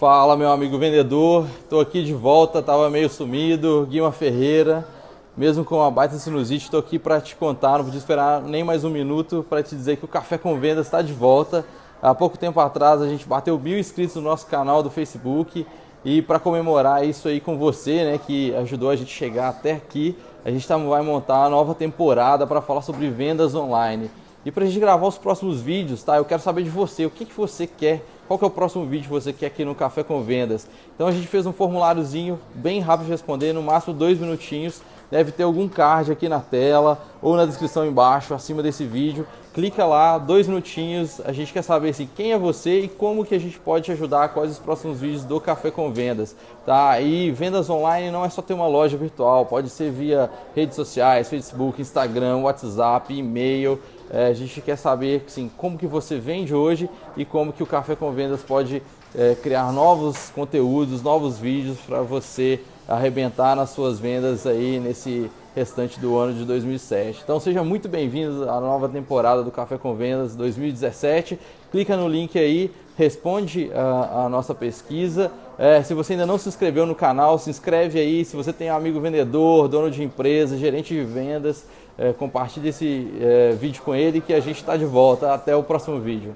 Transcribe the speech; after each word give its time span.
Fala, 0.00 0.34
meu 0.34 0.50
amigo 0.50 0.78
vendedor. 0.78 1.46
Estou 1.62 1.78
aqui 1.78 2.02
de 2.02 2.14
volta, 2.14 2.60
estava 2.60 2.88
meio 2.88 3.10
sumido. 3.10 3.86
Guima 3.90 4.10
Ferreira, 4.10 4.88
mesmo 5.36 5.62
com 5.62 5.74
uma 5.74 5.90
baita 5.90 6.14
sinusite, 6.16 6.64
estou 6.64 6.80
aqui 6.80 6.98
para 6.98 7.20
te 7.20 7.36
contar. 7.36 7.76
Não 7.76 7.84
podia 7.84 7.98
esperar 7.98 8.40
nem 8.40 8.64
mais 8.64 8.82
um 8.82 8.88
minuto 8.88 9.44
para 9.46 9.62
te 9.62 9.76
dizer 9.76 9.98
que 9.98 10.06
o 10.06 10.08
Café 10.08 10.38
com 10.38 10.58
Vendas 10.58 10.86
está 10.86 11.02
de 11.02 11.12
volta. 11.12 11.66
Há 12.00 12.14
pouco 12.14 12.38
tempo 12.38 12.58
atrás 12.60 13.02
a 13.02 13.08
gente 13.10 13.28
bateu 13.28 13.58
mil 13.58 13.78
inscritos 13.78 14.16
no 14.16 14.22
nosso 14.22 14.46
canal 14.46 14.82
do 14.82 14.88
Facebook 14.88 15.66
e 16.02 16.22
para 16.22 16.38
comemorar 16.38 17.06
isso 17.06 17.28
aí 17.28 17.38
com 17.38 17.58
você, 17.58 18.02
né, 18.02 18.18
que 18.26 18.54
ajudou 18.54 18.88
a 18.88 18.96
gente 18.96 19.12
chegar 19.12 19.50
até 19.50 19.72
aqui, 19.72 20.16
a 20.42 20.50
gente 20.50 20.66
tá, 20.66 20.78
vai 20.78 21.02
montar 21.02 21.44
a 21.44 21.50
nova 21.50 21.74
temporada 21.74 22.46
para 22.46 22.62
falar 22.62 22.80
sobre 22.80 23.10
vendas 23.10 23.54
online. 23.54 24.10
E 24.44 24.50
para 24.50 24.64
a 24.64 24.66
gente 24.66 24.80
gravar 24.80 25.06
os 25.06 25.18
próximos 25.18 25.60
vídeos, 25.60 26.02
tá? 26.02 26.16
Eu 26.16 26.24
quero 26.24 26.40
saber 26.40 26.62
de 26.62 26.70
você, 26.70 27.04
o 27.04 27.10
que, 27.10 27.26
que 27.26 27.34
você 27.34 27.66
quer, 27.66 28.02
qual 28.26 28.38
que 28.38 28.44
é 28.44 28.48
o 28.48 28.50
próximo 28.50 28.86
vídeo 28.86 29.04
que 29.04 29.12
você 29.12 29.32
quer 29.32 29.46
aqui 29.46 29.64
no 29.64 29.74
Café 29.74 30.02
com 30.02 30.22
Vendas. 30.22 30.66
Então 30.94 31.06
a 31.06 31.12
gente 31.12 31.26
fez 31.26 31.44
um 31.44 31.52
formuláriozinho 31.52 32.38
bem 32.54 32.80
rápido 32.80 33.06
de 33.06 33.12
responder, 33.12 33.52
no 33.52 33.62
máximo 33.62 33.92
dois 33.92 34.18
minutinhos. 34.18 34.80
Deve 35.10 35.32
ter 35.32 35.42
algum 35.42 35.68
card 35.68 36.12
aqui 36.12 36.28
na 36.28 36.38
tela 36.38 37.02
ou 37.20 37.36
na 37.36 37.44
descrição 37.44 37.84
embaixo, 37.84 38.32
acima 38.32 38.62
desse 38.62 38.84
vídeo. 38.84 39.26
Clica 39.52 39.84
lá, 39.84 40.16
dois 40.16 40.46
minutinhos. 40.46 41.20
A 41.24 41.32
gente 41.32 41.52
quer 41.52 41.62
saber 41.62 41.88
assim, 41.88 42.08
quem 42.14 42.32
é 42.32 42.38
você 42.38 42.82
e 42.82 42.88
como 42.88 43.24
que 43.24 43.34
a 43.34 43.40
gente 43.40 43.58
pode 43.58 43.86
te 43.86 43.92
ajudar. 43.92 44.28
Quais 44.28 44.52
os 44.52 44.58
próximos 44.60 45.00
vídeos 45.00 45.24
do 45.24 45.40
Café 45.40 45.72
com 45.72 45.92
Vendas, 45.92 46.36
tá? 46.64 47.00
E 47.00 47.32
vendas 47.32 47.68
online 47.68 48.12
não 48.12 48.24
é 48.24 48.28
só 48.30 48.40
ter 48.40 48.54
uma 48.54 48.68
loja 48.68 48.96
virtual, 48.96 49.44
pode 49.44 49.68
ser 49.68 49.90
via 49.90 50.30
redes 50.54 50.76
sociais, 50.76 51.28
Facebook, 51.28 51.82
Instagram, 51.82 52.36
WhatsApp, 52.38 53.12
e-mail. 53.12 53.80
É, 54.10 54.26
a 54.26 54.34
gente 54.34 54.60
quer 54.60 54.76
saber 54.76 55.24
assim, 55.26 55.50
como 55.56 55.78
que 55.78 55.86
você 55.86 56.18
vende 56.18 56.52
hoje 56.52 56.90
e 57.16 57.24
como 57.24 57.52
que 57.52 57.62
o 57.62 57.66
Café 57.66 57.94
com 57.94 58.10
Vendas 58.10 58.42
pode 58.42 58.82
é, 59.14 59.36
criar 59.36 59.72
novos 59.72 60.30
conteúdos, 60.30 61.02
novos 61.02 61.38
vídeos 61.38 61.78
para 61.78 62.02
você 62.02 62.60
arrebentar 62.90 63.54
nas 63.54 63.70
suas 63.70 64.00
vendas 64.00 64.46
aí 64.46 64.80
nesse 64.80 65.30
restante 65.54 65.98
do 66.00 66.16
ano 66.18 66.34
de 66.34 66.44
2007. 66.44 67.20
Então 67.22 67.38
seja 67.38 67.62
muito 67.62 67.88
bem-vindo 67.88 68.50
à 68.50 68.60
nova 68.60 68.88
temporada 68.88 69.42
do 69.42 69.50
Café 69.50 69.78
com 69.78 69.94
Vendas 69.94 70.34
2017. 70.34 71.38
Clica 71.70 71.96
no 71.96 72.08
link 72.08 72.36
aí, 72.36 72.70
responde 72.96 73.70
a, 73.72 74.24
a 74.24 74.28
nossa 74.28 74.54
pesquisa. 74.54 75.30
É, 75.56 75.82
se 75.82 75.94
você 75.94 76.14
ainda 76.14 76.26
não 76.26 76.36
se 76.36 76.48
inscreveu 76.48 76.84
no 76.84 76.94
canal, 76.94 77.38
se 77.38 77.48
inscreve 77.48 77.98
aí. 77.98 78.24
Se 78.24 78.34
você 78.34 78.52
tem 78.52 78.70
um 78.70 78.74
amigo 78.74 79.00
vendedor, 79.00 79.68
dono 79.68 79.90
de 79.90 80.02
empresa, 80.02 80.56
gerente 80.56 80.92
de 80.92 81.04
vendas, 81.04 81.66
é, 81.96 82.12
compartilhe 82.12 82.70
esse 82.70 83.08
é, 83.20 83.52
vídeo 83.52 83.82
com 83.82 83.94
ele 83.94 84.20
que 84.20 84.32
a 84.32 84.40
gente 84.40 84.56
está 84.56 84.76
de 84.76 84.84
volta. 84.84 85.32
Até 85.32 85.54
o 85.54 85.62
próximo 85.62 86.00
vídeo. 86.00 86.34